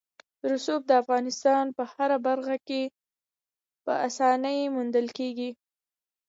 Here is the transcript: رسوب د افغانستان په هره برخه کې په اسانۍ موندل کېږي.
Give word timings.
رسوب 0.51 0.81
د 0.87 0.91
افغانستان 1.01 1.65
په 1.77 1.83
هره 1.93 2.17
برخه 2.27 2.55
کې 2.67 2.81
په 3.85 3.93
اسانۍ 4.07 4.57
موندل 4.75 5.07
کېږي. 5.17 5.49